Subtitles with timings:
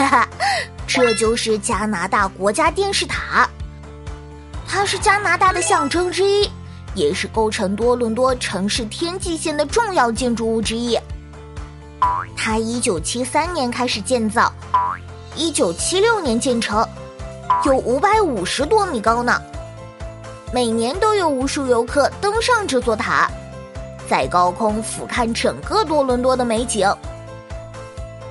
[0.00, 0.28] 哈哈，
[0.86, 3.46] 这就是加拿大国家电视塔，
[4.66, 6.48] 它是加拿大的象征之一，
[6.94, 10.98] 也是构成多伦多城市天际线的重要建筑物之一。
[12.34, 14.50] 它一九七三年开始建造，
[15.36, 16.86] 一九七六年建成，
[17.66, 19.38] 有五百五十多米高呢。
[20.50, 23.30] 每年都有无数游客登上这座塔，
[24.08, 26.90] 在高空俯瞰整个多伦多的美景。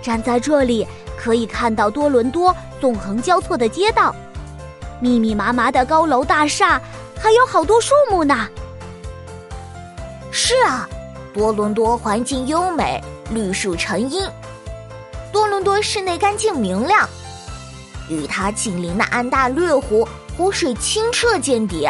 [0.01, 0.88] 站在这里，
[1.21, 4.15] 可以看到多伦多纵横交错的街道，
[5.01, 6.82] 密密麻麻的高楼大厦，
[7.19, 8.47] 还有好多树木呢。
[10.32, 10.87] 是啊，
[11.33, 14.23] 多伦多环境优美，绿树成荫。
[15.33, 17.07] 多伦多室内干净明亮，
[18.07, 21.86] 与它紧邻的安大略湖湖水清澈见底。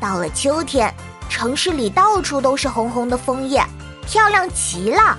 [0.00, 0.94] 到了秋天，
[1.28, 3.60] 城市里到处都是红红的枫叶，
[4.06, 5.18] 漂亮极了。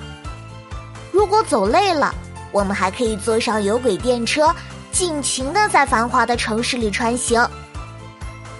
[1.11, 2.15] 如果走累了，
[2.51, 4.53] 我们还可以坐上有轨电车，
[4.91, 7.45] 尽情的在繁华的城市里穿行。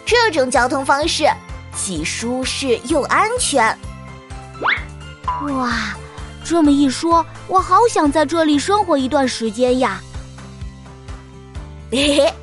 [0.06, 1.26] 这种交通方式
[1.76, 3.78] 既舒适又安全。
[5.50, 5.96] 哇，
[6.44, 10.02] 这么一说，我好想在这里生活一段时间呀！
[11.92, 12.34] 嘿嘿，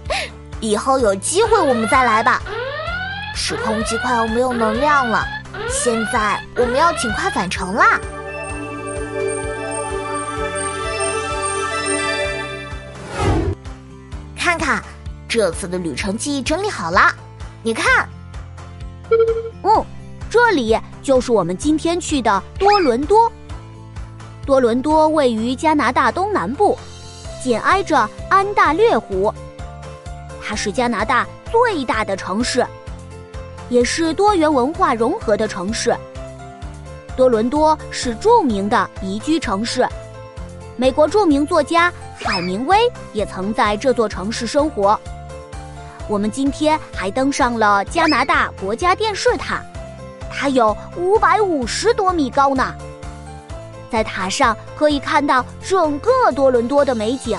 [0.61, 2.43] 以后有机会我们再来吧。
[3.35, 5.25] 时空机快要没有能量了，
[5.71, 7.99] 现在我们要尽快返程啦！
[15.29, 17.15] 这次的旅程记忆整理好了，
[17.63, 18.09] 你看，
[19.63, 19.85] 哦，
[20.31, 23.31] 这里就是我们今天去的多伦多。
[24.47, 26.79] 多伦多位于加拿大东南部，
[27.43, 29.33] 紧挨着安大略湖，
[30.43, 32.67] 它是加拿大最大的城市。
[33.69, 35.95] 也是多元文化融合的城市。
[37.15, 39.87] 多伦多是著名的宜居城市，
[40.77, 42.79] 美国著名作家海明威
[43.13, 44.99] 也曾在这座城市生活。
[46.09, 49.63] 我们今天还登上了加拿大国家电视塔，
[50.31, 52.75] 它有五百五十多米高呢。
[53.91, 57.39] 在塔上可以看到整个多伦多的美景。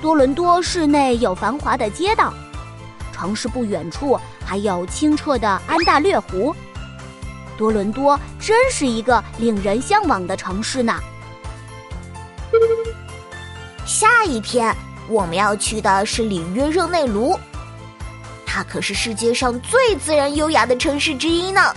[0.00, 2.34] 多伦多市内有繁华的街道，
[3.12, 4.18] 城市不远处。
[4.44, 6.54] 还有清澈的安大略湖，
[7.56, 10.98] 多伦多真是一个令人向往的城市呢。
[13.86, 14.76] 下一天
[15.08, 17.38] 我们要去的是里约热内卢，
[18.54, 21.74] 它可是世界上最自然优雅的城市之一呢，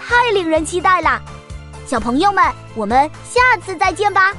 [0.00, 1.20] 太令人期待了！
[1.86, 2.42] 小朋友们，
[2.74, 4.32] 我们下次再见吧。